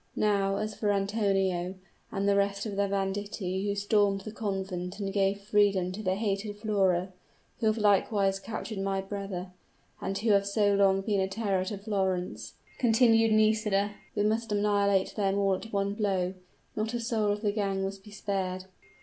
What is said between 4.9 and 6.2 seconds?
and gave freedom to the